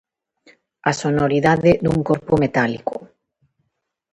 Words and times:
A 0.89 0.91
sonoridade 1.01 1.71
dun 1.83 1.97
corpo 2.09 2.33
metálico. 2.43 2.95